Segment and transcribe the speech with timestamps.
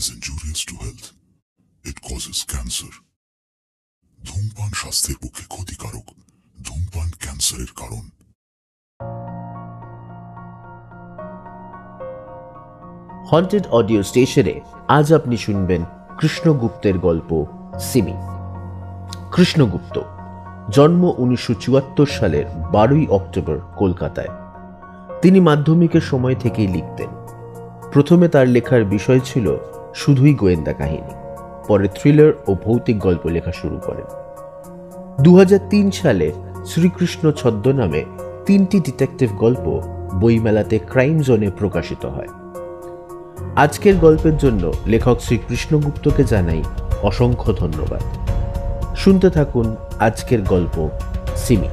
[0.00, 1.04] is injurious to health.
[1.90, 2.92] It causes cancer.
[4.26, 6.04] ধূমপান স্বাস্থ্যের পক্ষে ক্ষতিকারক।
[6.64, 8.08] ধূমপান ক্যান্সারের কারণ।
[13.32, 15.84] হন্টেড অডিও স্টেশনে আজ আপনি শুনবেন
[16.18, 17.46] কৃষ্ণগুপ্তের গল্প,
[17.80, 18.14] সিমি।
[19.32, 20.00] কৃষ্ণগুপ্ত,
[20.70, 24.28] জন্ম উনিশশো চুয়াত্তর সালের বারোই অক্টোবর কলকাতায়।
[25.22, 27.10] তিনি মাধ্যমিকের সময় থেকেই লিখতেন।
[27.92, 29.56] প্রথমে তার লেখার বিষয় ছিল
[29.94, 31.14] শুধুই গোয়েন্দা কাহিনী,
[31.68, 34.04] পরে থ্রিলার ও ভৌতিক গল্প লেখা শুরু করেন।
[35.22, 36.32] দু হাজার তিন সালে
[36.66, 38.04] শ্রীকৃষ্ণ ছদ্মনামে
[38.46, 39.80] তিনটি ডিটেকটিভ গল্প
[40.14, 42.28] বইমেলাতে ক্রাইম জোনে প্রকাশিত হয়।
[43.56, 46.62] আজকের গল্পের জন্য লেখক শ্রী কৃষ্ণগুপ্তকে জানাই
[47.02, 48.02] অসংখ্য ধন্যবাদ।
[48.96, 50.88] শুনতে থাকুন আজকের গল্প
[51.36, 51.68] সিমি।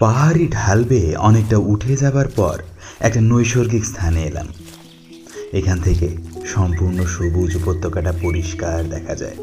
[0.00, 2.58] পাহাড়ি ঢাল বেয়ে অনেকটা উঠে যাবার পর
[3.00, 4.46] একটা নৈসর্গিক স্থানে এলাম।
[5.52, 9.36] এখান থেকে সম্পূর্ণ সবুজ উপত্যকাটা পরিষ্কার দেখা যায়।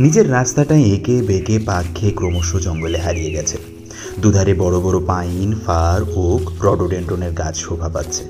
[0.00, 3.58] নিজের রাস্তাটা এঁকে বেঁকে পাক খেয়ে ক্রমশ জঙ্গলে হারিয়ে গেছে।
[4.20, 8.24] দুধারে বড় বড় পাইন, ফার, ওক, রডোডেন্টনের গাছ শোভা পাচ্ছে।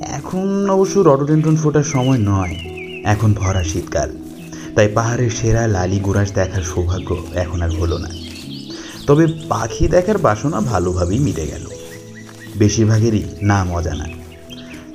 [0.00, 2.54] এখন অবশ্য রডোডেন্টন ফোটার সময় নয়,
[3.04, 4.10] এখন ভরা শীতকাল।
[4.74, 8.23] তাই পাহাড়ের সেরা লালি গুড়াস দেখার সৌভাগ্য এখন আর হলো না।
[9.06, 11.66] তবে পাখি দেখার বাসনা ভালোভাবেই মিটে গেল।
[12.56, 14.06] বেশিরভাগেরই নাম অজানা।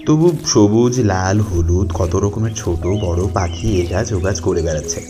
[0.06, 5.02] তবু সবুজ, লাল, হলুদ, কত রকমের ছোট, বড় পাখি এগাছ ওগাছ করে বেড়াচ্ছে।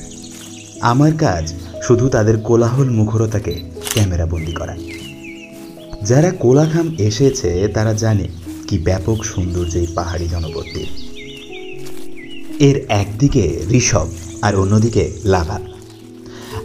[0.82, 3.62] আমার কাজ শুধু তাদের কোলাহল, মুখরতাকে
[3.94, 4.78] ক্যামেরা বন্দি করা।
[6.04, 8.28] যারা কোলাখাম এসেছে, তারা জানে
[8.68, 10.86] কি ব্যাপক সৌন্দর্য এই পাহাড়ি জনপদটি।
[12.60, 14.08] এর একদিকে ঋষভ
[14.42, 15.60] আর অন্যদিকে লাভা।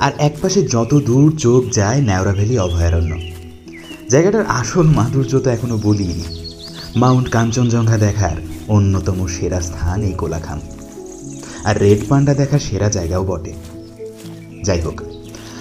[0.05, 3.13] আর একপাশে যত দূর চোখ যায় ন্যাওড়া ভ্যালি অভয়ারণ্য।
[4.11, 6.25] জায়গাটার আসল মাধুর্য তো এখনও বলিনি।
[6.97, 8.37] মাউন্ট কাঞ্চনজঙ্ঘা দেখার
[8.69, 10.61] অন্যতম সেরা স্থান এই কোলাখাম।
[11.65, 13.53] আর রেড পান্ডা দেখার সেরা জায়গাও বটে।
[14.65, 15.03] যাই হোক,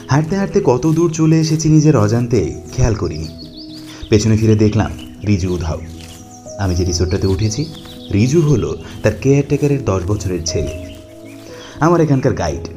[0.08, 3.28] হাঁটতে হাঁটতে কত দূর চলে এসেছি নিজের অজান্তে খেয়াল করিনি।
[4.10, 4.92] পেছনে ফিরে দেখলাম
[5.28, 5.82] রিজু উধাও।
[6.60, 7.66] আমি যে রিসোর্টটাতে উঠেছি,
[8.14, 10.86] রিজু হলো তার কেয়ারটেকারের দশ বছরের ছেলে।
[11.80, 12.68] আমার এখানকার গাইড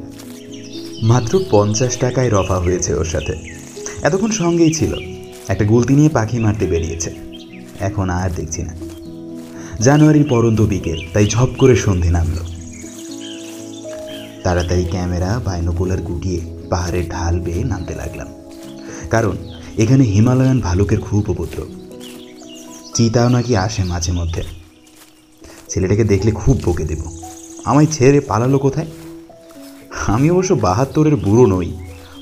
[1.02, 3.32] মাত্র পঞ্চাশ টাকায় রফা হয়েছে ওর সাথে।
[4.02, 4.94] এতক্ষণ সঙ্গেই ছিল।
[5.48, 7.14] একটা গুলতি নিয়ে পাখি মারতে বেরিয়েছে।
[7.80, 8.76] এখন আর দেখছি না।
[9.80, 12.44] জানুয়ারির পরন্ত বিকেল, তাই ঝপ করে সন্ধে নামলো।
[14.42, 16.40] তাড়াতাড়ি ক্যামেরা, বাইনোকুলার গুটিয়ে
[16.70, 18.28] পাহাড়ের ঢাল বেয়ে নামতে লাগলাম।
[19.10, 19.36] কারণ,
[19.78, 21.68] এখানে হিমালয়ান ভালুকের খুব উপদ্রব।
[22.94, 24.42] চিতাও নাকি আসে মাঝে মধ্যে।
[25.68, 27.18] ছেলেটাকে দেখলে খুব বকে দেব।
[27.64, 28.86] আমায় ছেড়ে পালালো কোথায়?
[30.14, 31.72] আমি অবশ্য বাহাত্তরের বুড়ো নই,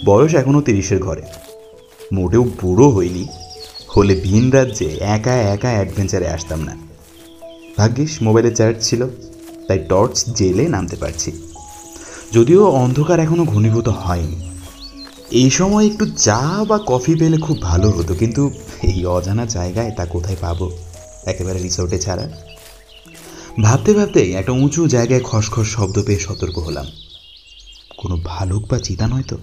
[0.05, 1.23] বয়স এখনও তিরিশের ঘরে।
[2.13, 3.27] মোটেও বুড়ো হইনি,
[3.89, 6.75] হলে ভিন রাজ্যে একা একা অ্যাডভেঞ্চারে আসতাম না।
[7.79, 9.09] ভাগ্যিস মোবাইলে চার্জ ছিল,
[9.69, 11.33] তাই টর্চ জেলে নামতে পারছি।
[12.33, 14.39] যদিও অন্ধকার এখনও ঘনীভূত হয়নি।
[15.31, 18.51] এই সময় একটু চা বা কফি পেলে খুব ভালো হতো, কিন্তু
[18.83, 20.71] এই অজানা জায়গায় তা কোথায় পাবো?
[21.27, 22.29] একেবারে রিসোর্টে ছাড়া।
[23.63, 26.87] ভাবতে ভাবতেই একটা উঁচু জায়গায় খসখস শব্দ পেয়ে সতর্ক হলাম।
[28.05, 29.37] কোনো ভালুক বা চিতা নয় তো?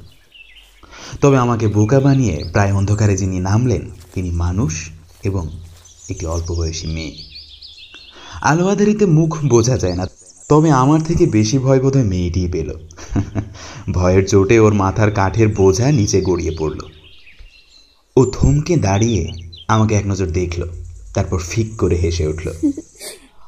[1.21, 3.83] তবে আমাকে বোকা বানিয়ে প্রায় অন্ধকারে যিনি নামলেন,
[4.13, 4.73] তিনি মানুষ
[5.23, 5.43] এবং
[6.09, 7.13] একটি অল্প বয়সী মেয়ে।
[8.41, 8.63] আলো
[9.07, 10.05] মুখ বোঝা যায় না,
[10.49, 12.69] তবে আমার থেকে বেশি ভয় বোধহয় মেয়েটিই পেল।
[13.91, 16.79] ভয়ের চোটে ওর মাথার কাঠের বোঝা নিচে গড়িয়ে পড়ল।
[18.17, 19.23] ও থমকে দাঁড়িয়ে
[19.67, 20.61] আমাকে এক নজর দেখল,
[21.13, 22.47] তারপর ফিক করে হেসে উঠল।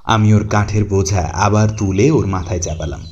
[0.04, 3.04] আমি ওর কাঠের বোঝা আবার তুলে ওর মাথায় চাপালাম।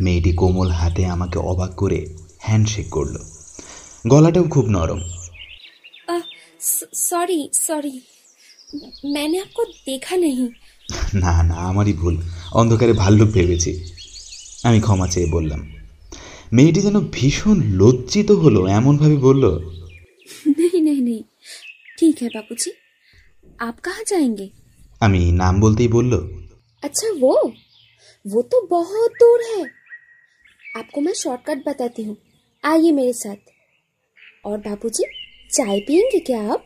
[0.00, 1.98] মেয়েটি কোমল হাতে আমাকে অবাক করে
[2.40, 3.20] হ্যান্ডশেক করলো
[4.06, 5.00] গলাটাও খুব নরম
[7.04, 7.94] सॉरी सॉरी
[9.14, 10.48] मैंने आपको देखा नहीं
[11.16, 12.14] না না আমারই ভুল
[12.54, 13.70] অন্ধকারে ভাল্লুক ভেবেছি
[14.64, 15.60] আমি ক্ষমা চেয়ে বললাম
[16.52, 19.44] মেয়েটি যেন ভীষণ লজ্জিত হলো এমনভাবে বলল
[20.52, 21.22] नहीं नहीं नहीं
[21.98, 22.70] ठीक है बापूजी
[23.58, 24.46] आप कहाँ जाएंगे
[25.00, 26.12] আমি নাম বলতেই বলল
[26.82, 27.34] अच्छा वो
[28.26, 29.62] वो तो बहुत दूर है
[30.76, 32.16] आपको मैं शॉर्टकट बताती हूँ
[32.64, 33.52] आइए मेरे साथ
[34.44, 35.04] और बापूजी
[35.50, 36.62] चाय पियेंगे क्या आप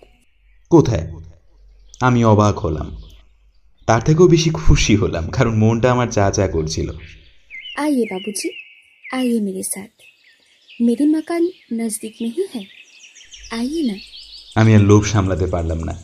[0.71, 1.05] কোথায়
[2.01, 2.89] আমি অবাক হলাম
[3.89, 6.89] তার থেকেও বেশি খুশি হলাম কারণ মনটা আমার চা চা করছিল
[7.79, 8.49] आइए बाबूजी
[9.11, 9.93] आइए मेरे साथ
[10.81, 11.43] मेरी मकान
[11.73, 12.63] नजदीक में ही है
[13.53, 13.97] आइए ना
[14.57, 15.95] আমি আর লোভ সামলাতে পারলাম না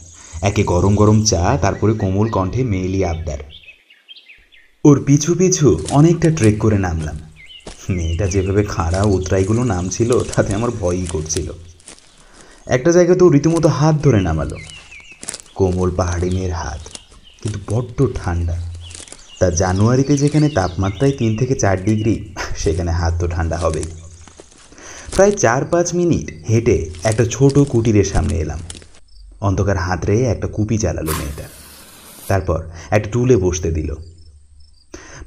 [0.43, 3.41] একে গরম গরম চা তারপরে কোমল কণ্ঠে মেয়েলি আবদার
[4.85, 7.17] ওর পিছু পিছু অনেকটা ট্রেক করে নামলাম
[7.90, 11.52] মেয়েটা যেভাবে খাড়া উতরাইগুলো নামছিল, তাতে আমার ভয়ই করছিল।
[12.66, 14.58] একটা জায়গায় তো রীতিমতো হাত ধরে নামালো।
[15.56, 16.80] কোমল পাহাড়ি মেয়ের হাত,
[17.44, 18.58] কিন্তু বড্ড ঠান্ডা।
[19.40, 23.84] তা জানুয়ারিতে যেখানে তাপমাত্রায় তিন থেকে চার ডিগ্রি, সেখানে হাত তো ঠান্ডা হবেই।
[25.16, 28.60] প্রায় চার পাঁচ মিনিট হেঁটে একটা ছোট কুটিরের সামনে এলাম।
[29.42, 31.44] অন্ধকার হাতড়ে একটা কুপি চালালো মেয়েটা।
[32.28, 33.96] তারপর একটা টুলে বসতে দিল।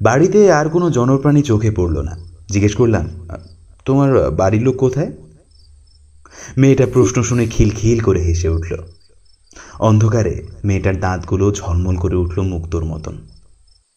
[0.02, 3.28] বাড়িতে আর কোনো জনপ্রাণী চোখে পড়ল না। জিজ্ঞেস করলাম
[3.84, 5.12] তোমার বাড়ির লোক কোথায়?
[6.58, 8.76] মেয়েটা প্রশ্ন শুনে খিলখিল করে হেসে উঠল।
[9.78, 13.28] অন্ধকারে মেয়েটার দাঁতগুলো ঝলমল করে উঠল মুক্তোর মতন।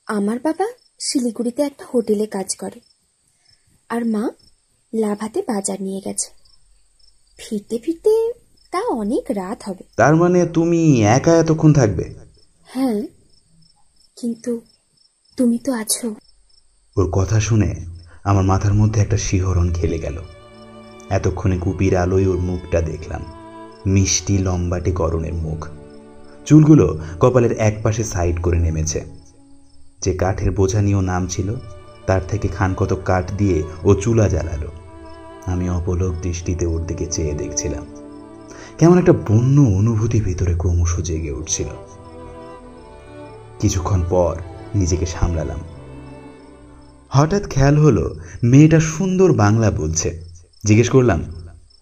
[0.08, 0.68] আমার বাবা
[1.00, 2.80] শিলিগুড়িতে একটা হোটেলে কাজ করে।
[3.90, 4.30] আর মা
[4.94, 6.30] লাভাতে বাজার নিয়ে গেছে।
[7.38, 8.34] ফিরতে ফিরতে
[8.72, 12.14] তা অনেক রাত হবে। তার মানে তুমি একা এতক্ষণ থাকবে?
[12.66, 13.02] হ্যাঁ
[14.16, 14.62] কিন্তু
[15.38, 16.16] তুমি তো আছো।
[16.98, 17.95] ওর কথা শুনে
[18.26, 20.22] আমার মাথার মধ্যে একটা শিহরণ খেলে গেল।
[21.10, 23.22] এতক্ষণে কুপির আলোয় ওর মুখটা দেখলাম।
[23.88, 25.68] মিষ্টি লম্বাটে করণের মুখ।
[26.46, 29.06] চুলগুলো কপালের এক পাশে সাইড করে নেমেছে।
[30.02, 31.54] যে কাঠের বোঝা নিয়েও নাম ছিল,
[32.06, 34.68] তার থেকে খান কত কাঠ দিয়ে ও চুলা জ্বালালো।
[35.46, 37.86] আমি অপলক দৃষ্টিতে ওর দিকে চেয়ে দেখছিলাম।
[38.78, 41.68] কেমন একটা বন্য অনুভূতি ভিতরে ক্রমশ জেগে উঠছিল।
[43.60, 44.36] কিছুক্ষণ পর
[44.76, 45.60] নিজেকে সামলালাম।
[47.16, 50.22] হঠাৎ খেয়াল হলো মেয়েটা সুন্দর বাংলা বলছে।
[50.66, 51.20] জিজ্ঞেস করলাম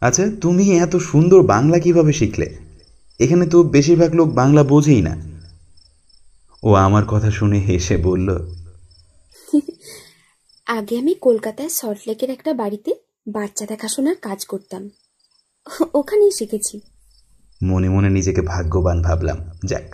[0.02, 2.56] আচ্ছা তুমি এত সুন্দর বাংলা কীভাবে শিখলে?
[3.20, 5.18] এখানে তো বেশিরভাগ লোক বাংলা বোঝেই না।
[6.64, 8.30] ও আমার কথা শুনে হেসে বলল
[10.68, 12.92] আগে আমি কলকাতায় সল্টলেকের একটা বাড়িতে
[13.28, 14.90] বাচ্চা দেখাশোনার কাজ করতাম।
[15.94, 16.80] ওখানেই শিখেছি।
[17.64, 19.88] মনে মনে নিজেকে ভাগ্যবান ভাবলাম। যাক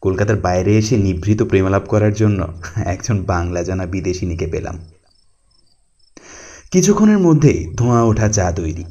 [0.00, 4.78] কলকাতার বাইরে এসে নিভৃত প্রেমালাপ করার জন্য একজন বাংলা জানা বিদেশিনীকে পেলাম।
[6.70, 8.84] কিছুক্ষণের মধ্যেই ধোঁয়া ওঠা চা তৈরি।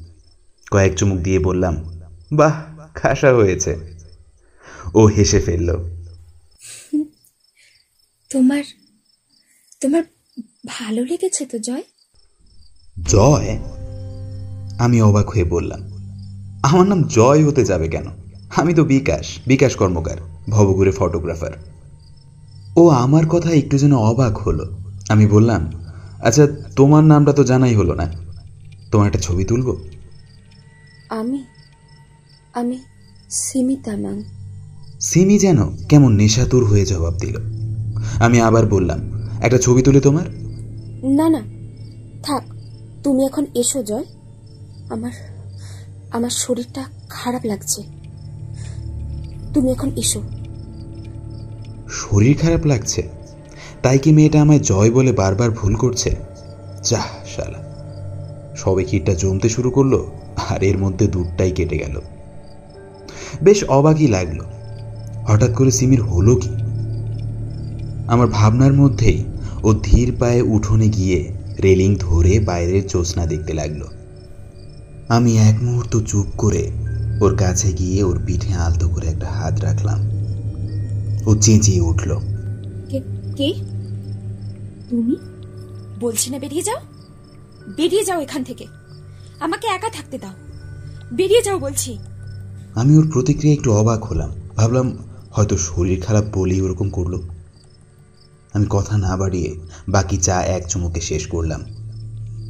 [0.71, 1.99] কয়েক চুমুক দিয়ে বললাম
[2.33, 2.63] বাহ
[2.95, 3.97] খাসা হয়েছে।
[4.93, 5.75] ও হেসে ফেলল
[8.29, 8.63] তোমার
[9.81, 10.03] তোমার
[10.67, 11.83] ভালো লেগেছে তো জয়?
[13.05, 13.59] জয়?
[14.79, 15.81] আমি অবাক হয়ে বললাম
[16.63, 18.05] আমার নাম জয় হতে যাবে কেন?
[18.55, 21.51] আমি তো বিকাশ বিকাশ কর্মকার। ভবঘুরে ফটোগ্রাফার।
[22.77, 24.77] ও আমার কথা একটু যেন অবাক হলো।
[25.09, 25.71] আমি বললাম
[26.23, 28.11] আচ্ছা তোমার নামটা তো জানাই হলো না।
[28.91, 29.77] তোমার একটা ছবি তুলবো?
[31.09, 31.43] আমি
[32.53, 32.77] আমি
[33.29, 34.23] সিমি তামাং
[35.01, 37.37] সিমি যেন কেমন নেশাতুর হয়ে জবাব দিল।
[38.19, 38.99] আমি আবার বললাম
[39.41, 40.25] একটা ছবি তুলে তোমার?
[41.03, 41.41] না না
[42.23, 42.43] থাক
[43.03, 44.03] তুমি এখন এসো জয়।
[44.89, 45.11] আমার
[46.11, 47.83] আমার শরীরটা খারাপ লাগছে।
[49.53, 50.21] তুমি এখন এসো।
[51.89, 53.03] শরীর খারাপ লাগছে।
[53.81, 56.15] তাই কি মেয়েটা আমায় জয় বলে বারবার ভুল করছে?
[56.83, 57.05] যাহ
[57.35, 57.59] শালা।
[58.57, 60.05] সবে ক্ষীরটা জমতে শুরু করল,
[60.49, 62.01] আর এর মধ্যে দুধটাই কেটে গেল।
[63.41, 64.39] বেশ অবাকই লাগল,
[65.27, 66.49] হঠাৎ করে সিমির হলো কি?
[68.07, 69.23] আমার ভাবনার মধ্যেই
[69.63, 73.83] ও ধীর পায়ে উঠোনে গিয়ে রেলিং ধরে বাইরের জ্যোৎস্না দেখতে লাগল।
[75.07, 76.71] আমি এক মুহূর্ত চুপ করে
[77.21, 80.16] ওর কাছে গিয়ে ওর পিঠে আলতো করে একটা হাত রাখলাম।
[81.27, 82.15] ও চেঁচিয়ে উঠল।
[83.35, 83.53] কে
[84.89, 85.15] তুমি?
[85.99, 86.77] বলছি না বেরিয়ে যাও।
[87.77, 88.65] বেরিয়ে যাও এখান থেকে।
[89.39, 90.33] আমাকে একা থাকতে দাও।
[91.13, 91.97] বেরিয়ে যাও বলছি।
[92.75, 94.97] আমি ওর প্রতিক্রিয়া একটু অবাক হলাম। ভাবলাম
[95.31, 97.21] হয়তো শরীর খারাপ বলেই ওরকম করল।
[98.53, 99.55] আমি কথা না বাড়িয়ে
[99.89, 101.63] বাকি চা এক চুমুকে শেষ করলাম।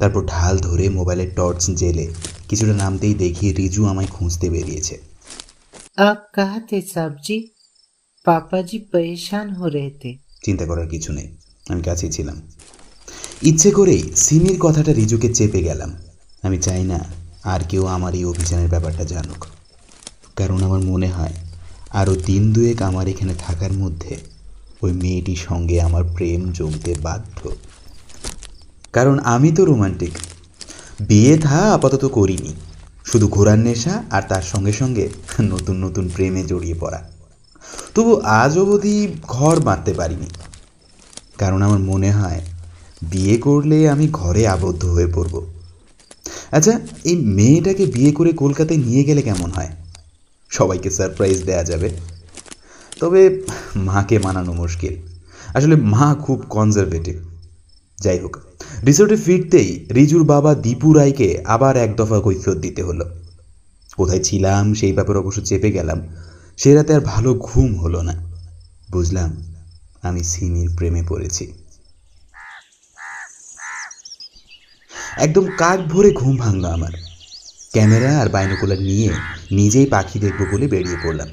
[0.00, 2.08] তারপর ঢাল ধরে মোবাইলের টর্চ জেলে
[2.48, 4.98] কিছুটা নামতেই দেখি রিজু আমায় খুঁজতে বেরিয়েছে।
[5.96, 7.48] আপ কাহাতে সাবজি
[8.27, 10.11] पापा जी परेशान हो रहे थे
[10.43, 11.27] চিন্তা করার কিছু নেই
[11.65, 12.37] আমি কাছেই ছিলাম
[13.43, 15.91] ইচ্ছে করেই সিমির কথাটা রিজুকে চেপে গেলাম
[16.43, 16.99] আমি চাই না
[17.45, 19.41] আর কেউ আমার এই অভিযানের ব্যাপারটা জানুক
[20.37, 21.35] কারণ আমার মনে হয়
[21.91, 24.13] আরও দিন দুয়েক আমার এখানে থাকার মধ্যে
[24.81, 27.39] ওই মেয়েটির সঙ্গে আমার প্রেম জমতে বাধ্য
[28.93, 30.13] কারণ আমি তো রোমান্টিক
[30.99, 32.51] বিয়ে থা আপাতত করিনি
[33.05, 35.05] শুধু ঘোরার নেশা আর তার সঙ্গে সঙ্গে
[35.51, 37.01] নতুন নতুন প্রেমে জড়িয়ে পড়া
[37.98, 40.26] তবু আজ অবধি ঘর বাঁধতে পারিনি।
[41.38, 42.40] কারণ আমার মনে হয়,
[43.02, 45.46] বিয়ে করলে আমি ঘরে আবদ্ধ হয়ে পড়ব।
[46.52, 49.68] আচ্ছা এই মেয়েটাকে বিয়ে করে কলকাতায় নিয়ে গেলে কেমন হয়?
[50.48, 51.90] সবাইকে সারপ্রাইজ দেয়া যাবে।
[53.00, 53.42] তবে
[53.76, 54.94] মাকে মানানো মুশকিল।
[55.54, 57.22] আসলে মা খুব কনজারভেটিভ
[58.02, 58.36] যাই হোক
[58.86, 63.10] রিসোর্টে ফিরতেই রিজুর বাবা দীপু রায়কে আবার এক দফা কৈফিয়ত দিতে হলো।
[63.96, 66.08] কোথায় ছিলাম, সেই ব্যাপারে অবশ্য চেপে গেলাম।
[66.58, 68.14] সে রাতে আর ভালো ঘুম হলো না।
[68.92, 69.42] বুঝলাম,
[70.02, 71.52] আমি সিমির প্রেমে পড়েছি।
[75.16, 76.92] একদম কাক ভরে ঘুম ভাঙল আমার।
[77.72, 79.10] ক্যামেরা আর বাইনোকুলার নিয়ে
[79.52, 81.28] নিজেই পাখি দেখব বলে বেরিয়ে পড়লাম।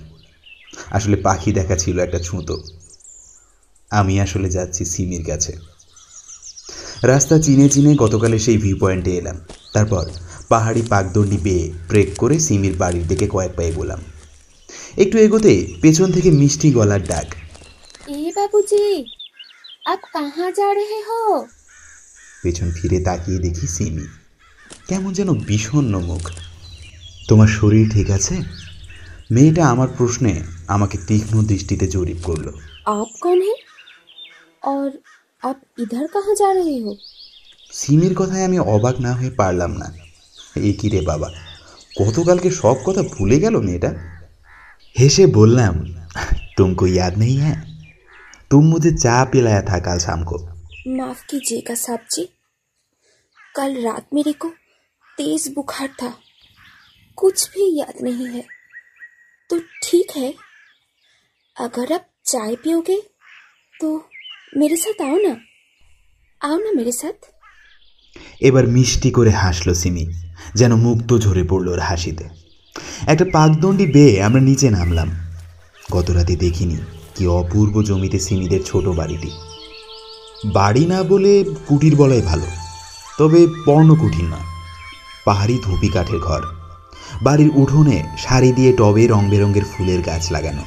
[0.91, 2.63] আসলে পাখি দেখা ছিল একটা ছুঁতো।
[3.91, 5.57] আমি আসলে যাচ্ছি সিমির কাছে।
[7.03, 9.37] রাস্তা চিনে চিনে গতকালে সেই ভিউ পয়েন্টে এলাম।
[9.73, 10.05] তারপর
[10.49, 13.99] পাহাড়ি পাকদণ্ডি বেয়ে ট্রেক করে সিমির বাড়ির দিকে কয়েক পায়ে গোলাম।
[14.97, 17.25] একটু এগোতে পেছন থেকে মিষ্টি গলার ডাক।
[18.09, 19.05] এ বাবুজি
[19.85, 21.45] আপ কাহা যা রে হো?
[22.43, 24.07] পেছন ফিরে তাকিয়ে দেখি সিমি।
[24.87, 26.31] কেমন যেন বিষণ্ন মুখ।
[27.27, 28.35] তোমার শরীর ঠিক আছে?
[29.31, 32.49] মেয়েটা আমার প্রশ্নে আমাকে তীক্ষ্ণ দৃষ্টিতে জরিপ করল।
[32.85, 33.53] আপ কোন হে?
[34.61, 34.91] আর
[35.49, 36.95] আপ ইধার কাহা যা রে হো?
[37.71, 39.93] সিমির কথায় আমি অবাক না হয়ে পারলাম না।
[40.55, 41.31] এ কি রে বাবা
[42.01, 44.14] গতকালকে সব কথা ভুলে গেল মেয়েটা?
[44.95, 45.71] हेसे बोलना
[46.57, 47.53] तुमको याद नहीं है?
[48.51, 50.37] तुम मुझे चाय पिलाया था कल शाम को।
[50.87, 52.23] माफ़ कीजिएगा साहब जी
[53.55, 54.49] कल रात मेरे को
[55.17, 56.17] तेज बुखार था।
[57.15, 58.43] कुछ भी याद नहीं है।
[59.49, 60.33] तो ठीक है।
[61.57, 63.01] अगर आप चाय पियोगे
[63.81, 64.09] तो
[64.57, 65.35] मेरे साथ आओ ना।
[66.41, 67.19] आओ ना मेरे साथ।
[68.41, 70.05] এবার মিষ্টি করে হাসলো সিমি
[70.55, 72.44] যেন মুক্ত ঝরে পড়ল ওর হাসিতে
[73.03, 75.09] একটা পাকদণ্ডি বেয়ে আমরা নিচে নামলাম।
[75.91, 76.77] গত রাতে দেখিনি
[77.15, 79.31] কি অপূর্ব জমিতে সিমিদের ছোট বাড়িটি।
[80.53, 82.45] বাড়ি না বলে কুটির বলাই ভালো,
[83.17, 84.37] তবে পর্ণ কুটির না।
[85.25, 86.41] পাহাড়ি ধুপি কাঠের ঘর।
[87.21, 90.63] বাড়ির উঠোনে শাড়ি দিয়ে টবে রং বেরঙের ফুলের গাছ লাগানো।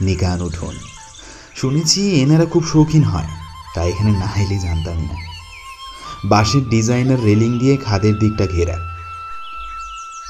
[0.00, 0.74] নিকান উঠোন।
[1.56, 3.30] শুনেছি এনারা খুব শৌখিন হয়,
[3.74, 5.16] তাই এখানে না এলে জানতাম না।
[6.24, 8.89] বাঁশের ডিজাইনার রেলিং দিয়ে খাদের দিকটা ঘেরা।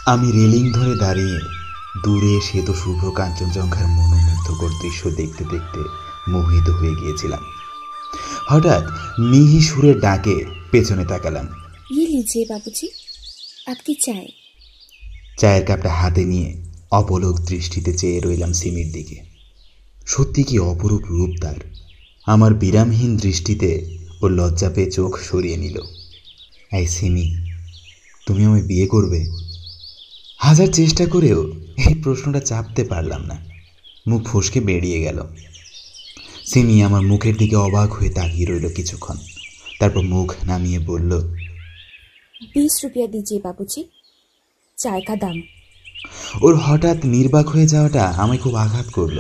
[0.09, 1.37] আমি রেলিং ধরে দাঁড়িয়ে
[2.03, 5.81] দূরে শ্বেত শুভ্র কাঞ্চনজঙ্ঘার মনোমুগ্ধকর দৃশ্য দেখতে দেখতে
[6.29, 7.43] মোহিত হয়ে গিয়েছিলাম
[8.47, 8.83] হঠাৎ
[9.21, 10.35] মিহি সুরের ডাকে
[10.71, 11.47] পেছনে তাকালাম
[11.89, 12.87] ये लीजिए बाबूजी
[13.67, 14.27] आपकी चाय
[15.37, 16.49] চায়ের কাপটা হাতে নিয়ে
[16.91, 19.17] অপলক দৃষ্টিতে চেয়ে রইলাম সিমির দিকে
[20.07, 21.59] সত্যি কি অপরূপ রূপ তার
[22.27, 23.71] আমার বিরামহীন দৃষ্টিতে
[24.21, 25.77] ও লজ্জা পেয়ে চোখ সরিয়ে নিল
[26.71, 27.25] এই সিমি
[28.27, 29.19] তুমি আমায় বিয়ে করবে
[30.40, 31.52] হাজার চেষ্টা করেও
[31.88, 33.46] এই প্রশ্নটা চাপতে পারলাম না।
[34.08, 35.22] মুখ ফসকে বেরিয়ে গেল।
[36.46, 39.16] সিমি আমার মুখের দিকে অবাক হয়ে তাকিয়ে রইল কিছুক্ষণ।
[39.80, 41.20] তারপর মুখ নামিয়ে বলল
[42.54, 43.84] বিশ রুপিয়া দিচ্ছি বাবুজি।
[44.76, 45.42] চায়কা দাম।
[46.42, 49.18] ওর হঠাৎ নির্বাক হয়ে যাওয়াটা আমায় খুব আঘাত করল।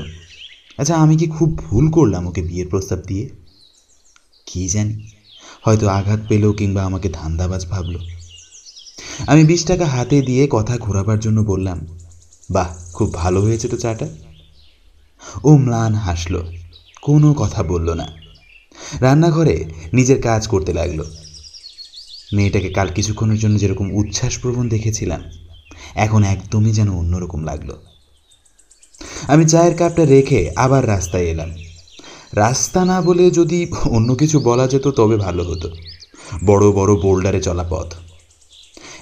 [0.78, 3.28] আচ্ছা আমি কি খুব ভুল করলাম ওকে বিয়ের প্রস্তাব দিয়ে?
[4.46, 5.06] কি জানি
[5.62, 7.98] হয়তো আঘাত পেল কিংবা আমাকে ধান্দাবাজ ভাবলো।
[9.26, 11.78] আমি বিশ টাকা হাতে দিয়ে কথা ঘোরাবার জন্য বললাম,
[12.50, 14.08] বাহ, খুব ভালো হয়েছে তো চাটা।
[15.44, 16.40] ও ম্লান হাসলো,
[17.02, 18.06] কোনো কথা বলল না।
[19.00, 21.04] রান্নাঘরে নিজের কাজ করতে লাগল।
[22.32, 25.22] মেয়েটাকে কাল কিছুক্ষণের জন্য যেরকম উচ্ছ্বাসপ্রবণ দেখেছিলাম,
[25.94, 27.70] এখন একদমই যেন অন্যরকম লাগল।
[29.28, 31.50] আমি চায়ের কাপটা রেখে আবার রাস্তায় এলাম।
[32.32, 35.70] রাস্তা না বলে যদি অন্য কিছু বলা যেত তবে ভালো হতো।
[36.44, 37.94] বড় বড় বোল্ডারে চলা পথ।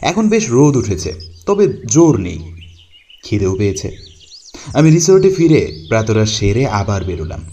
[0.00, 1.14] এখন বেশ রোদ উঠেছে,
[1.46, 2.38] তবে জোর নেই।
[3.24, 3.96] খিদেও পেয়েছে।
[4.74, 7.44] আমি রিসোর্টে ফিরে প্রাতরা সেরে আবার বেরোলাম।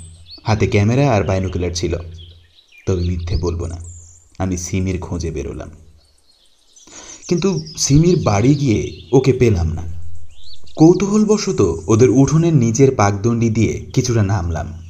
[0.44, 1.96] হাতে ক্যামেরা আর বাইনোকুলার ছিল।
[2.88, 3.76] তবে মিথ্যে বলব না,
[4.40, 5.70] আমি সিমির খোঁজে বেরোলাম।
[7.28, 9.84] কিন্তু সিমির বাড়ি গিয়ে ওকে পেলাম না।
[10.76, 14.86] কৌতূহলবশত ওদের উঠোনের নিচের পাকদণ্ডি দিয়ে কিছুটা নামলাম।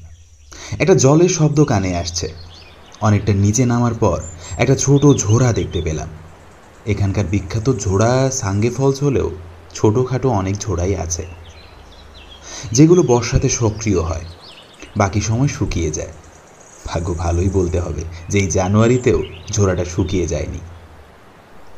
[0.79, 2.33] একটা জলের শব্দ কানে আসছে।
[3.01, 4.21] অনেকটা নিচে নামার পর
[4.57, 6.07] একটা ছোট ঝোড়া দেখতে পেলাম।
[6.85, 9.29] এখানকার বিখ্যাত ঝোড়া সাঙ্গে ফলস হলেও
[9.73, 11.23] ছোটোখাটো অনেক ঝোড়াই আছে,
[12.71, 14.25] যেগুলো বর্ষাতে সক্রিয় হয়,
[14.97, 16.13] বাকি সময় শুকিয়ে যায়।
[16.85, 19.19] ভাগ্য ভালোই বলতে হবে যে এই জানুয়ারিতেও
[19.51, 20.59] ঝোড়াটা শুকিয়ে যায়নি।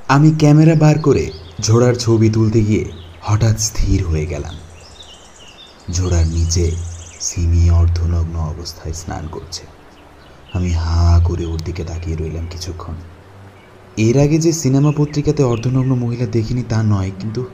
[0.07, 2.85] আমি ক্যামেরা বার করে ঝোড়ার ছবি তুলতে গিয়ে
[3.21, 4.55] হঠাৎ স্থির হয়ে গেলাম।
[5.91, 6.71] ঝোড়ার নিচে
[7.19, 9.63] সিমি অর্ধনগ্ন অবস্থায় স্নান করছে।
[10.53, 12.95] আমি হাঁ করে ওর দিকে তাকিয়ে রইলাম কিছুক্ষণ।
[13.97, 17.45] এর আগে যে সিনেমা পত্রিকাতে অর্ধনগ্ন মহিলা দেখিনি তা নয়, কিন্তু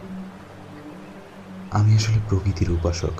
[1.71, 3.12] আমি আসলে প্রকৃতির উপাসক।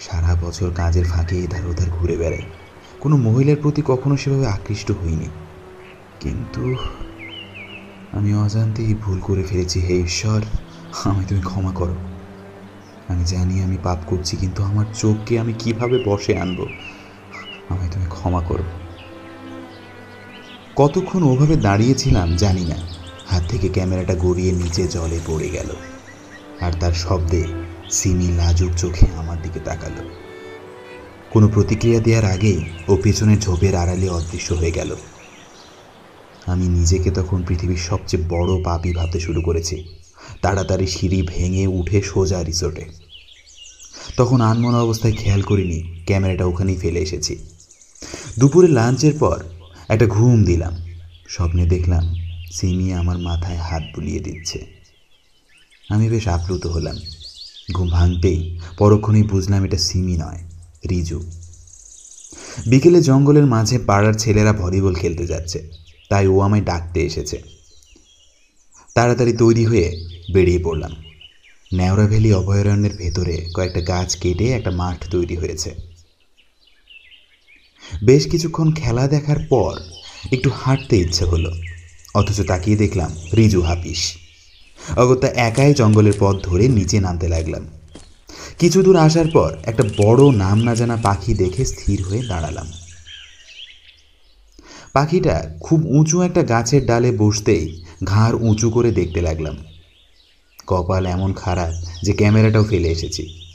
[0.00, 2.42] সারা বছর কাজের ফাঁকে এধার ওধার ঘুরে বেড়াই।
[3.00, 5.28] কোনো মহিলার প্রতি কখনো সেভাবে আকৃষ্ট হইনি।
[6.20, 6.76] কিন্তু
[8.12, 10.42] আমি অজান্তেই ভুল করে ফেলেছি। হে ঈশ্বর
[11.04, 11.94] আমি তুমি ক্ষমা করো।
[13.08, 16.66] আমি জানি আমি পাপ করছি, কিন্তু আমার চোখকে আমি কীভাবে বসে আনব?
[17.68, 18.62] আমায় তুমি ক্ষমা করো।
[20.78, 22.76] কতক্ষণ ওভাবে দাঁড়িয়েছিলাম জানি না।
[23.26, 25.68] হাত থেকে ক্যামেরাটা গড়িয়ে নিচে জলে পড়ে গেল।
[26.60, 27.44] আর তার শব্দে
[27.90, 30.08] সিমি লাজুক চোখে আমার দিকে তাকালো।
[31.30, 34.96] কোনো প্রতিক্রিয়া দেওয়ার আগেই ও পেছনে ঝোপের আড়ালে অদৃশ্য হয়ে গেল।
[36.46, 39.84] আমি নিজেকে তখন পৃথিবীর সবচেয়ে বড় পাপি ভাবতে শুরু করেছি।
[40.42, 42.84] তাড়াতাড়ি সিঁড়ি ভেঙে উঠে সোজা রিসোর্টে।
[44.16, 47.38] তখন আনমনা অবস্থায় খেয়াল করিনি ক্যামেরাটা ওখানেই ফেলে এসেছি।
[48.38, 49.44] দুপুরে লাঞ্চের পর
[49.88, 50.76] একটা ঘুম দিলাম।
[51.28, 52.14] স্বপ্নে দেখলাম
[52.52, 54.66] সিমি আমার মাথায় হাত বুলিয়ে দিচ্ছে।
[55.90, 56.96] আমি বেশ আপ্লুত হলাম।
[57.74, 60.38] ঘুম ভাঙতেই পরক্ষণেই বুঝলাম এটা সিমি নয়,
[60.90, 61.20] রিজু।
[62.66, 65.68] বিকেলে জঙ্গলের মাঝে পাড়ার ছেলেরা ভলিবল খেলতে যাচ্ছে,
[66.10, 67.42] তাই ও আমায় ডাকতে এসেছে।
[68.94, 70.90] তাড়াতাড়ি তৈরি হয়ে বেরিয়ে পড়লাম।
[71.74, 75.87] ন্যাওরা ভ্যালি অভয়ারণ্যের ভেতরে কয়েকটা গাছ কেটে একটা মাঠ তৈরি হয়েছে।
[78.04, 79.80] বেশ কিছুক্ষণ খেলা দেখার পর
[80.32, 81.52] একটু হাঁটতে ইচ্ছে হলো।
[82.14, 84.14] অথচ তাকিয়ে দেখলাম রিজু হাপিস
[84.96, 87.66] অগত্যা একাই জঙ্গলের পথ ধরে নিচে নামতে লাগলাম।
[88.58, 92.66] কিছু দূর আসার পর একটা বড় নাম না জানা পাখি দেখে স্থির হয়ে দাঁড়ালাম।
[94.92, 99.56] পাখিটা খুব উঁচু একটা গাছের ডালে বসতেই ঘাড় উঁচু করে দেখতে লাগলাম।
[100.66, 103.47] কপাল এমন খারাপ যে ক্যামেরাটাও ফেলে এসেছি।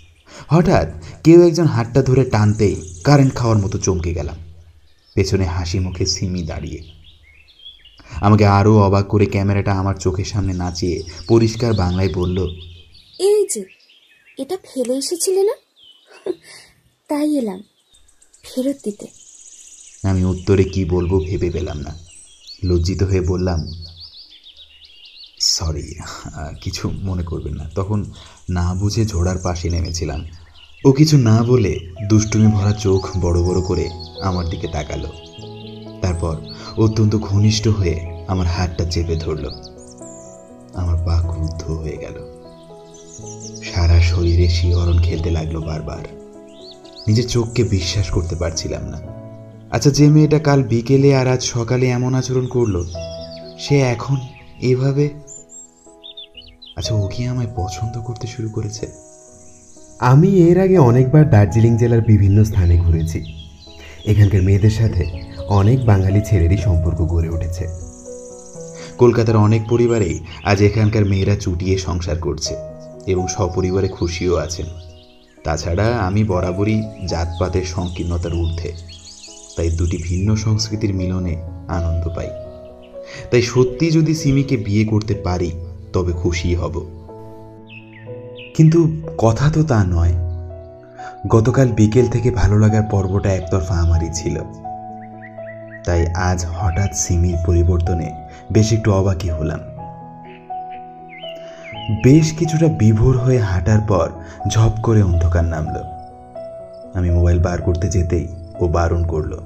[0.47, 0.87] হঠাৎ
[1.23, 4.35] কেউ একজন হাতটা ধরে টানতেই কারেন্ট খাওয়ার মতো চমকে গেলাম।
[5.13, 6.83] পেছনে হাসি মুখে সিমি দাঁড়িয়ে।
[8.21, 12.37] আমাকে আরও অবাক করে ক্যামেরাটা আমার চোখের সামনে নাচিয়ে পরিষ্কার বাংলায় বলল
[13.19, 13.65] এই যে
[14.37, 15.53] এটা ফেলে এসেছিলে না?
[17.07, 17.63] তাই এলাম
[18.43, 19.07] ফেরত দিতে।
[20.07, 21.99] আমি উত্তরে কি বলব ভেবে পেলাম না।
[22.63, 23.82] লজ্জিত হয়ে বললাম
[25.55, 25.87] সরি
[26.61, 27.99] কিছু মনে করবেন না। তখন
[28.49, 30.21] না বুঝে ঝোড়ার পাশে নেমেছিলাম।
[30.85, 31.73] ও কিছু না বলে
[32.09, 33.85] দুষ্টুমি ভরা চোখ বড় বড় করে
[34.23, 35.09] আমার দিকে তাকালো।
[36.01, 36.35] তারপর
[36.77, 37.95] অত্যন্ত ঘনিষ্ঠ হয়ে
[38.27, 39.45] আমার হাতটা চেপে ধরল।
[40.73, 42.17] আমার পা ক্রুদ্ধ হয়ে গেল।
[43.63, 46.03] সারা শরীরে শিহরণ খেলতে লাগল বারবার।
[47.07, 48.99] নিজের চোখকে বিশ্বাস করতে পারছিলাম না।
[49.71, 52.75] আচ্ছা যে মেয়েটা কাল বিকেলে আর আজ সকালে এমন আচরণ করল,
[53.59, 54.17] সে এখন
[54.61, 55.05] এভাবে
[56.77, 58.87] আচ্ছা ও কি আমায় পছন্দ করতে শুরু করেছে?
[59.99, 63.19] আমি এর আগে অনেকবার দার্জিলিং জেলার বিভিন্ন স্থানে ঘুরেছি।
[64.05, 65.03] এখানকার মেয়েদের সাথে
[65.49, 67.67] অনেক বাঙালি ছেলেরই সম্পর্ক গড়ে উঠেছে।
[68.97, 72.55] কলকাতার অনেক পরিবারেই আজ এখানকার মেয়েরা চুটিয়ে সংসার করছে
[73.07, 74.65] এবং সপরিবারে খুশিও আছেন।
[75.43, 78.71] তাছাড়া আমি বরাবরই জাতপাতের সংকীর্ণতার ঊর্ধ্বে
[79.57, 81.35] তাই দুটি ভিন্ন সংস্কৃতির মিলনে
[81.67, 82.29] আনন্দ পাই।
[83.31, 85.51] তাই সত্যি যদি সিমিকে বিয়ে করতে পারি
[85.93, 86.85] তবে খুশি হব।
[88.55, 90.13] কিন্তু কথা তো তা নয়।
[91.27, 94.39] গতকাল বিকেল থেকে ভালো লাগার পর্বটা একতরফা আমারই ছিল।
[95.85, 99.59] তাই আজ হঠাৎ সিমির পরিবর্তনে বেশ একটু অবাকই হলাম।
[102.03, 104.09] বেশ কিছুটা বিভোর হয়ে হাঁটার পর
[104.49, 105.83] ঝপ করে অন্ধকার নামলো।
[106.93, 108.27] আমি মোবাইল বার করতে যেতেই
[108.59, 109.37] ও বারণ করল।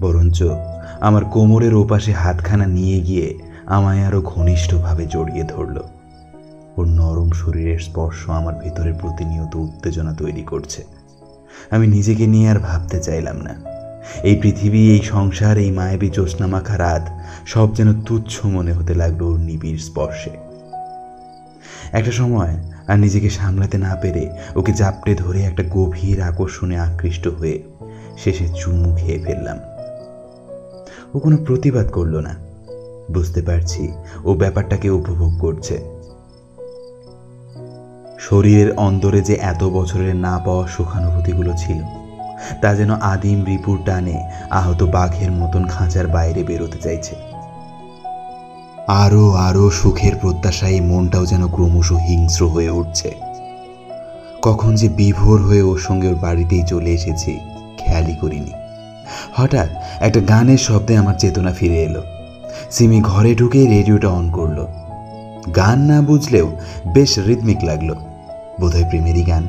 [0.00, 0.42] বরঞ্চ
[1.00, 5.78] আমার কোমরের ওপাশে হাতখানা নিয়ে গিয়ে আমায় আরও ঘনিষ্ঠভাবে জড়িয়ে ধরল।
[6.76, 10.84] ওর নরম শরীরের স্পর্শ আমার ভেতরে প্রতিনিয়ত উত্তেজনা তৈরি করছে।
[11.70, 13.74] আমি নিজেকে নিয়ে আর ভাবতে চাইলাম না।
[14.22, 17.10] এই পৃথিবী, এই সংসার, এই মায়াবী জ্যোৎস্নামাখা রাত
[17.46, 20.30] সব যেন তুচ্ছ মনে হতে লাগল ওর নিবিড় স্পর্শে।
[21.92, 27.62] একটা সময় আর নিজেকে সামলাতে না পেরে ওকে জাপটে ধরে একটা গভীর আকর্ষণে আকৃষ্ট হয়ে
[28.18, 29.58] শেষে চুমু খেয়ে ফেললাম।
[31.14, 32.43] ও কোনো প্রতিবাদ করল না।
[33.10, 33.92] বুঝতে পারছি।
[34.24, 35.94] ও ব্যাপারটাকে উপভোগ করছে।
[38.18, 41.82] শরীরের অন্দরে যে এত বছরের না পাওয়া সুখানুভূতিগুলো ছিল,
[42.60, 47.14] তা যেন আদিম রিপুর টানে আহত বাঘের মতন খাঁচার বাইরে বেরোতে চাইছে।
[48.86, 53.14] আরও আরও সুখের প্রত্যাশায় মনটাও যেন ক্রমশ হিংস্র হয়ে উঠছে।
[54.42, 57.40] কখন যে বিভোর হয়ে ওর সঙ্গে ওর বাড়িতেই চলে এসেছি,
[57.78, 58.52] খেয়ালই করিনি।
[59.36, 59.68] হঠাৎ
[60.00, 62.02] একটা গানের শব্দে আমার চেতনা ফিরে এলো।
[62.74, 64.66] সিমি ঘরে ঢুকেই রেডিওটা অন করল।
[65.56, 66.56] গান না বুঝলেও
[66.94, 67.94] বেশ রিদমিক লাগল।
[68.60, 69.46] বোধহয় প্রেমেরই গান।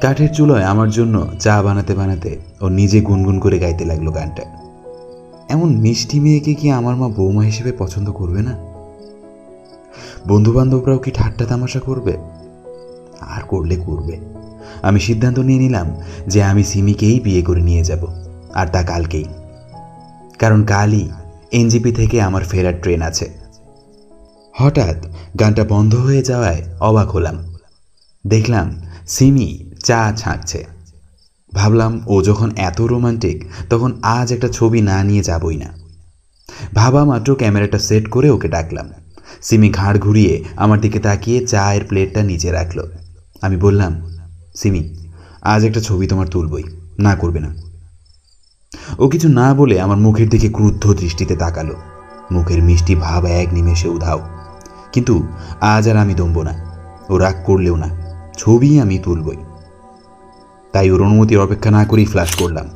[0.00, 4.42] কাঠের চুলোয় আমার জন্য চা বানাতে বানাতে ও নিজে গুনগুন করে গাইতে লাগল গানটা।
[5.48, 8.58] এমন মিষ্টি মেয়েকে কি আমার মা বৌমা হিসেবে পছন্দ করবে না?
[10.28, 12.16] বন্ধু বান্ধবরাও কি ঠাট্টা তামাশা করবে?
[13.20, 14.18] আর করলে করবে।
[14.82, 18.06] আমি সিদ্ধান্ত নিয়ে নিলাম যে আমি সিমিকেই বিয়ে করে নিয়ে যাব,
[18.54, 19.24] আর তা কালকেই।
[20.38, 21.08] কারণ কালই
[21.52, 23.30] এনজিপি থেকে আমার ফেরার ট্রেন আছে।
[24.54, 25.06] হঠাৎ
[25.40, 27.54] গানটা বন্ধ হয়ে যাওয়ায় অবাক হলাম।
[28.26, 30.66] দেখলাম সিমি চা ছাঁকছে।
[31.54, 35.74] ভাবলাম ও যখন এত রোমান্টিক, তখন আজ একটা ছবি না নিয়ে যাবই না।
[36.74, 38.90] ভাবা মাত্র ক্যামেরাটা সেট করে ওকে ডাকলাম।
[39.42, 42.90] সিমি ঘাড় ঘুরিয়ে আমার দিকে তাকিয়ে চায়ের প্লেটটা নিচে রাখল।
[43.42, 44.16] আমি বললাম,
[44.56, 44.98] সিমি,
[45.42, 46.62] আজ একটা ছবি তোমার তুলবই,
[46.98, 47.71] না করবে না।
[48.98, 51.74] ও কিছু না বলে আমার মুখের দিকে ক্রুদ্ধ দৃষ্টিতে তাকালো।
[52.32, 54.20] মুখের মিষ্টি ভাব এক নিমেষে উধাও।
[54.92, 55.26] কিন্তু
[55.60, 56.76] আজ আর আমি দমব না।
[57.08, 57.88] ও রাগ করলেও না।
[58.38, 59.36] ছবি আমি তুলবই।
[60.72, 62.66] তাই ওর অনুমতির অপেক্ষা না করেই ফ্ল্যাশ করলাম।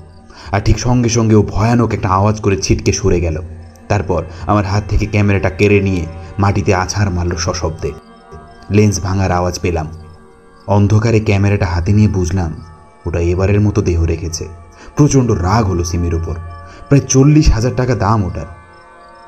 [0.52, 3.42] আর ঠিক সঙ্গে সঙ্গে ও ভয়ানক একটা আওয়াজ করে ছিটকে সরে গেল।
[3.88, 6.06] তারপর আমার হাত থেকে ক্যামেরাটা কেড়ে নিয়ে
[6.38, 7.92] মাটিতে আছাড় মারল সশব্দে।
[8.70, 9.86] লেন্স ভাঙার আওয়াজ পেলাম।
[10.66, 12.54] অন্ধকারে ক্যামেরাটা হাতে নিয়ে বুঝলাম,
[13.06, 14.48] ওটা এবারের মতো দেহ রেখেছে।
[14.96, 16.34] প্রচণ্ড রাগ হলো সিমির উপর।
[16.88, 18.46] প্রায় চল্লিশ হাজার টাকা দাম ওটার।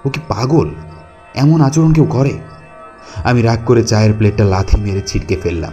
[0.04, 0.70] ও কি পাগল?
[1.35, 2.38] এমন আচরণ কেউ করে?
[3.24, 5.72] আমি রাগ করে চায়ের প্লেটটা লাথি মেরে ছিটকে ফেললাম।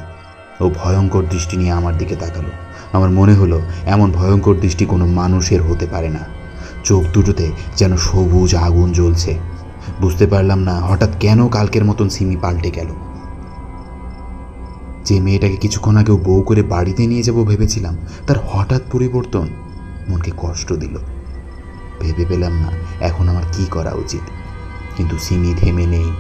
[0.61, 2.49] ও ভয়ঙ্কর দৃষ্টি নিয়ে আমার দিকে তাকালো।
[2.91, 6.19] আমার মনে হলো, এমন ভয়ঙ্কর দৃষ্টি কোনো মানুষের হতে পারে না।
[6.83, 9.39] চোখ দুটোতে যেন সবুজ আগুন জ্বলছে।
[10.01, 12.87] বুঝতে পারলাম না, হঠাৎ কেন কালকের মতন সিমি পাল্টে গেল।
[15.05, 19.47] যে মেয়েটাকে কিছুক্ষণ আগেও বউ করে বাড়িতে নিয়ে যাব ভেবেছিলাম, তার হঠাৎ পরিবর্তন।
[20.09, 20.97] মনকে কষ্ট দিল।
[22.01, 24.21] ভেবে পেলাম না, এখন আমার কি করা উচিত।
[24.97, 26.11] কিন্তু সিমি থেমে নেই।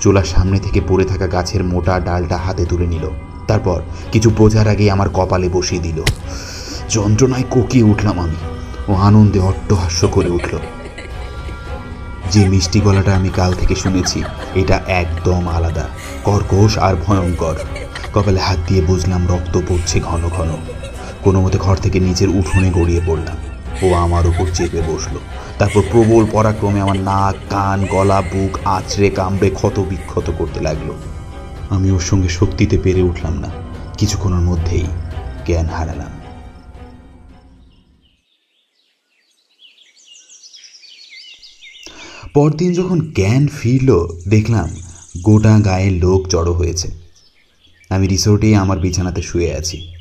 [0.00, 3.10] চোলার সামনে থেকে পড়ে থাকা গাছের মোটা ডালটা হাতে তুলে নিল।
[3.46, 6.02] তারপর কিছু বোঝার আগেই আমার কপালে বসিয়ে দিল।
[6.88, 8.36] যন্ত্রণায় কোকিয়ে উঠলাম আমি
[8.88, 10.58] ও আনন্দে অট্টহাস্য করে উঠল।
[12.30, 14.22] যে মিষ্টি গলাটা আমি কাল থেকে শুনেছি,
[14.54, 15.88] এটা একদম আলাদা,
[16.24, 17.54] কর্কশ আর ভয়ঙ্কর।
[18.14, 20.48] কপালে হাত দিয়ে বুঝলাম রক্ত পড়ছে ঘন ঘন।
[21.22, 23.36] কোনো মতে ঘর থেকে নিচের উঠোনে গড়িয়ে পড়লাম।
[23.82, 25.16] ও আমার উপর চেপে বসল।
[25.58, 30.92] তারপর প্রবল পরাক্রমে আমার নাক, কান, গলা, বুক, আঁচড়ে, কামড়ে ক্ষত বিক্ষত করতে লাগল।
[31.70, 33.50] আমি ওর সঙ্গে শক্তিতে পেরে উঠলাম না।
[33.98, 34.84] কিছুক্ষণের মধ্যেই
[35.46, 36.10] জ্ঞান হারালাম।
[42.34, 44.76] পরদিন যখন জ্ঞান ফিরল, দেখলাম
[45.22, 46.88] গোটা গায়ের লোক জড়ো হয়েছে।
[47.88, 49.94] আমি রিসোর্টেই আমার বিছানাতে শুয়ে আছি।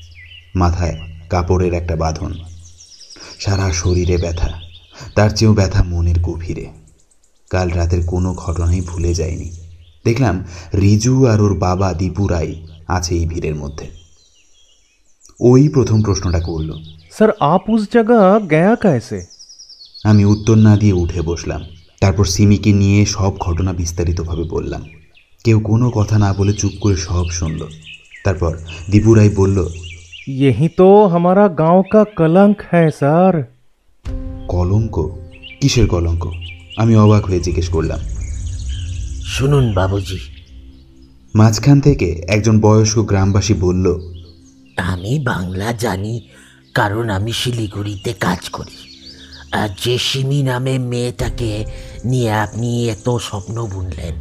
[0.55, 2.33] মাথায় কাপড়ের একটা বাঁধন।
[3.39, 4.49] সারা শরীরে ব্যথা
[5.15, 6.65] তার চেয়েও ব্যথা মনের গভীরে।
[7.49, 9.51] কাল রাতের কোনো ঘটনাই ভুলে যায়নি।
[10.05, 13.87] দেখলাম রিজু আর ওর বাবা দীপুরাই আছে এই ভিড়ের মধ্যে।
[15.39, 16.73] ওই প্রথম প্রশ্নটা করল।
[17.11, 19.25] স্যার আপ উস জায়গা গ্যা কায়সে
[20.03, 21.61] আমি উত্তর না দিয়ে উঠে বসলাম।
[22.01, 24.85] তারপর সিমিকে নিয়ে সব ঘটনা বিস্তারিতভাবে বললাম।
[25.43, 27.67] কেউ কোনো কথা না বলে চুপ করে সব শুনল।
[28.23, 28.57] তারপর
[28.89, 29.69] দীপুরাই বলল
[30.40, 33.42] यही तो हमारा गांव का कलंक है सर
[34.48, 34.96] কলঙ্ক
[35.60, 36.24] কিসের কলঙ্ক
[36.78, 38.00] আমি অবাক হয়ে জিজ্ঞেস করলাম
[39.32, 40.18] শুনুন বাবুজি
[41.34, 43.86] মাঝখান থেকে একজন বয়স্ক গ্রামবাসী বলল
[44.86, 46.14] আমি বাংলা জানি
[46.74, 48.78] কারণ আমি শিলিগুড়িতে কাজ করি
[49.52, 51.52] আর যে সিমি নামে মেয়েটাকে
[52.04, 54.14] নিয়ে আপনি এত স্বপ্ন বুনলেন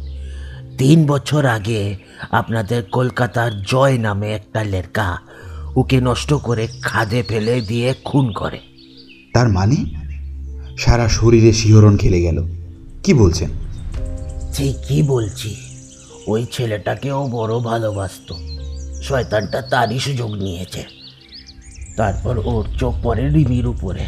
[0.78, 1.82] তিন বছর আগে
[2.30, 5.08] আপনাদের কলকাতার জয় নামে একটা লেরকা
[5.77, 8.59] ওকে নষ্ট করে খাদে ফেলে দিয়ে খুন করে।
[9.33, 9.75] তার মানে?
[10.77, 12.47] সারা শরীরে শিহরণ খেলে গেল।
[13.03, 13.49] কি বলছেন?
[14.53, 15.55] ঠিক কি বলছি।
[16.27, 18.35] ওই ছেলেটাকেও বড় ভালোবাসতো।
[19.03, 20.83] শয়তানটা তারই সুযোগ নিয়েছে।
[21.97, 24.05] তারপর ওর চোখ পড়ে রিমির উপরে।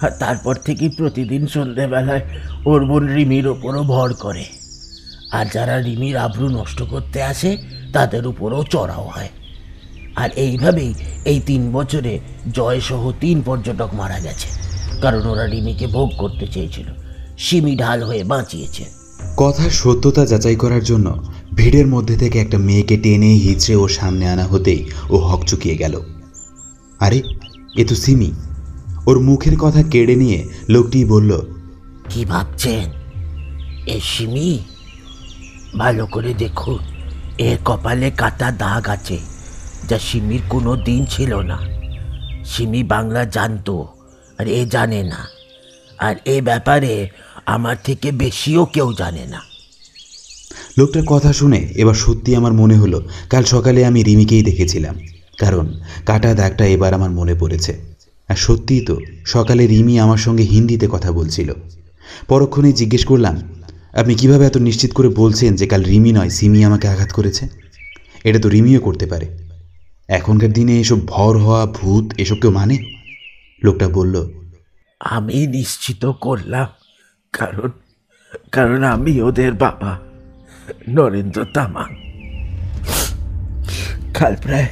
[0.00, 2.20] আর তারপর থেকে প্রতিদিন সন্ধেবেলায়
[2.64, 4.44] ওর বোন রিমির ওপরও ভর করে।
[5.32, 7.56] আর যারা রিমির আব্রু নষ্ট করতে আসে
[7.92, 9.28] তাদের উপরও চড়াও হয়।
[10.16, 10.94] আর এইভাবেই
[11.24, 12.18] এই তিন বছরে
[12.52, 14.48] জয়সহ তিন পর্যটক মারা গেছে।
[15.02, 16.84] কারণ ওরা রিমিকে ভোগ করতে চেয়েছিল।
[17.38, 18.84] সিমি ঢাল হয়ে বাঁচিয়েছে।
[19.36, 24.44] কথার সত্যতা যাচাই করার জন্য ভিড়ের মধ্যে থেকে একটা মেয়েকে টেনে হিচড়ে ওর সামনে আনা
[24.44, 26.00] হতেই ও হকচুকিয়ে গেল।
[27.00, 27.22] আরে
[27.76, 28.32] এ তো সিমি।
[29.06, 31.40] ওর মুখের কথা কেড়ে নিয়ে লোকটি বলল
[32.08, 32.90] কি ভাবছেন?
[33.86, 34.58] এ সিমি?
[35.78, 36.78] ভালো করে দেখুন
[37.38, 39.18] এ কপালে কাটা দাগ আছে।
[39.90, 41.58] যা সিমির কোনো দিন ছিল না।
[42.44, 43.88] সিমি বাংলা জানতো,
[44.38, 45.28] আর এ জানে না।
[45.98, 47.08] আর এ ব্যাপারে
[47.46, 49.40] আমার থেকে বেশিও কেউ জানে না।
[50.78, 55.00] লোকটার কথা শুনে এবার সত্যি আমার মনে হলো, কাল সকালে আমি রিমিকেই দেখেছিলাম।
[55.38, 57.78] কারণ কাটা দাগটা এবার আমার মনে পড়েছে।
[58.28, 61.52] আর সত্যিই তো, সকালে রিমি আমার সঙ্গে হিন্দিতে কথা বলছিল।
[62.28, 63.42] পরক্ষণেই জিজ্ঞেস করলাম,
[63.92, 67.48] আপনি কীভাবে এত নিশ্চিত করে বলছেন যে কাল রিমি নয়, সিমি আমাকে আঘাত করেছে?
[68.24, 69.49] এটা তো রিমিও করতে পারে।
[70.10, 72.78] এখনকার দিনে এসব ভর হওয়া ভূত এসব কেউ মানে?
[73.64, 74.30] লোকটা বলল
[75.00, 76.66] আমি নিশ্চিত করলাম
[77.32, 77.70] কারণ
[78.52, 79.98] কারণ আমি ওদের বাবা
[80.88, 81.84] নরেন্দ্র তামা।
[84.14, 84.68] কাল প্রায়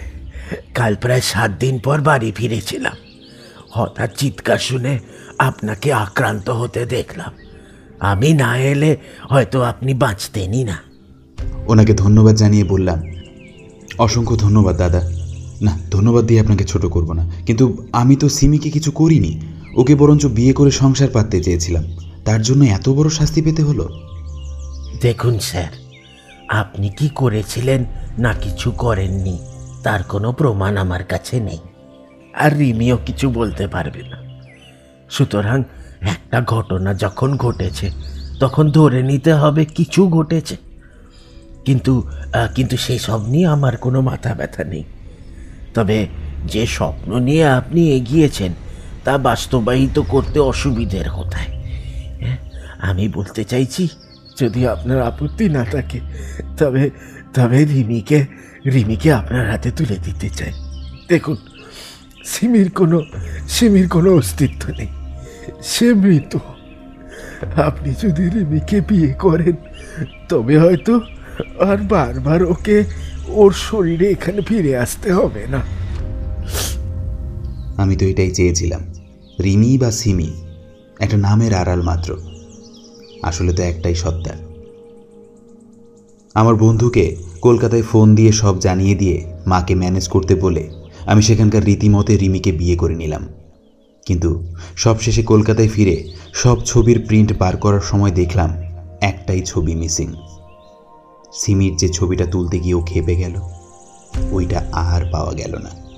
[0.74, 2.96] কাল প্রায় সাত দিন পর বাড়ি ফিরেছিলাম।
[3.70, 4.98] হঠাৎ চিৎকার শুনে
[5.38, 7.32] আপনাকে আক্রান্ত হতে দেখলাম।
[8.00, 8.96] আমি না এলে
[9.30, 10.82] হয়তো আপনি বাঁচতেনই না।
[11.66, 13.02] ওনাকে ধন্যবাদ জানিয়ে বললাম।
[13.98, 15.17] অসংখ্য ধন্যবাদ দাদা।
[15.62, 19.40] না, ধন্যবাদ দিয়ে আপনাকে ছোট করব না। কিন্তু আমি তো সিমিকে কিছু করিনি।
[19.76, 21.84] ওকে বরঞ্চ বিয়ে করে সংসার পাততে চেয়েছিলাম।
[22.24, 23.88] তার জন্য এত বড় শাস্তি পেতে হলো?
[25.00, 25.72] দেখুন স্যার,
[26.48, 27.84] আপনি কি করেছিলেন
[28.18, 29.38] না কিছু করেননি,
[29.82, 31.58] তার কোনো প্রমাণ আমার কাছে নেই।
[32.34, 34.16] আর রিমিও কিছু বলতে পারবে না।
[35.10, 35.62] সুতরাং
[36.00, 37.90] একটা ঘটনা যখন ঘটেছে,
[38.40, 40.56] তখন ধরে নিতে হবে কিছু ঘটেছে।
[41.64, 42.02] কিন্তু
[42.54, 44.84] কিন্তু সেই সব নিয়ে আমার কোনো মাথা ব্যথা নেই।
[45.78, 46.06] তবে
[46.44, 48.52] যে স্বপ্ন নিয়ে আপনি এগিয়েছেন
[49.04, 51.50] তা বাস্তবায়িত করতে অসুবিধের কোথায়?
[52.20, 52.36] হ্যাঁ,
[52.78, 53.88] আমি বলতে চাইছি
[54.40, 56.00] যদি আপনার আপত্তি না থাকে
[56.58, 56.90] তবে
[57.34, 58.26] তবে রিমিকে
[58.66, 60.52] রিমিকে আপনার হাতে তুলে দিতে চাই।
[61.08, 61.36] দেখুন
[62.24, 63.02] সিমির কোনো
[63.48, 64.88] সিমির কোনো অস্তিত্ব নেই।
[65.62, 66.38] সে মৃত।
[67.56, 69.56] আপনি যদি রিমিকে বিয়ে করেন
[70.28, 71.00] তবে হয়তো
[71.60, 72.84] আর বারবার ওকে
[73.30, 75.60] ওর শরীরে এখানে ফিরে আসতে হবে না।
[77.76, 78.80] আমি তো এটাই চেয়েছিলাম।
[79.44, 80.32] রিমি বা সিমি,
[81.00, 82.16] একটা নামের আড়াল মাত্র।
[83.22, 84.34] আসলে তো একটাই সত্তা।
[86.34, 90.70] আমার বন্ধুকে কলকাতায় ফোন দিয়ে সব জানিয়ে দিয়ে মাকে ম্যানেজ করতে বলে
[91.06, 93.28] আমি সেখানকার রীতিমতে রিমিকে বিয়ে করে নিলাম।
[94.06, 98.56] কিন্তু সবশেষে কলকাতায় ফিরে সব ছবির প্রিন্ট বার করার সময় দেখলাম
[99.00, 100.12] একটাই ছবি মিসিং।
[101.32, 103.40] সিমির যে ছবিটা তুলতে গিয়েও খেপে গেল,
[104.32, 105.88] ওইটা আর পাওয়া গেল না।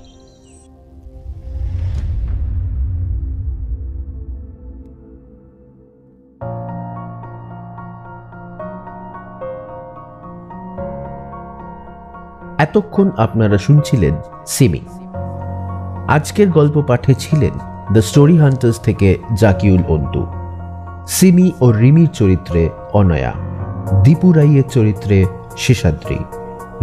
[12.57, 14.15] এতক্ষণ আপনারা শুনছিলেন
[14.47, 14.81] সিমি।
[16.07, 17.53] আজকের গল্প পাঠে ছিলেন
[17.93, 20.27] দ্য স্টোরি হান্টার্স থেকে জাকিউল অন্তু।
[21.07, 23.33] সিমি ও রিমির চরিত্রে অনয়া।
[24.03, 25.25] দীপু রাইয়ের চরিত্রে
[25.57, 26.17] শেষাদ্রি,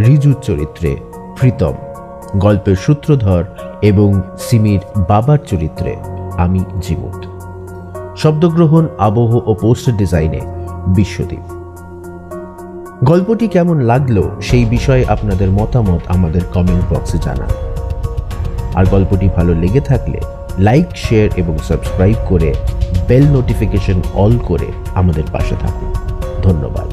[0.07, 0.97] রিজুর চরিত্রে
[1.37, 1.73] প্রীতম,
[2.37, 3.45] গল্পের সূত্রধর
[3.83, 5.97] এবং সিমির বাবার চরিত্রে
[6.37, 7.27] আমি জিমুত
[8.17, 10.41] শব্দগ্রহণ, আবহ ও পোস্টার ডিজাইনে
[10.87, 11.45] বিশ্বদীপ।
[13.05, 17.51] গল্পটি কেমন লাগল সেই বিষয়ে আপনাদের মতামত আমাদের কমেন্ট বক্সে জানান।
[18.75, 20.21] আর গল্পটি ভালো লেগে থাকলে
[20.59, 22.55] লাইক, শেয়ার এবং সাবস্ক্রাইব করে
[23.09, 26.08] বেল নোটিফিকেশন অল করে আমাদের পাশে থাকুন।
[26.43, 26.89] ধন্যবাদ।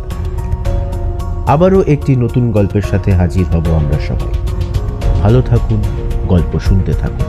[1.50, 4.34] আবারও একটি নতুন গল্পের সাথে হাজির হব আমরা সবাই।
[5.22, 5.82] ভালো থাকুন,
[6.28, 7.26] গল্প শুনতে থাকুন।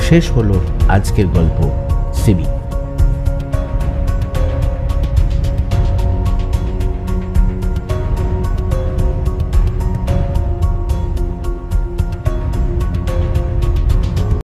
[0.00, 0.54] শেষ হলো
[0.88, 1.70] আজকের গল্প
[2.14, 2.44] সিবি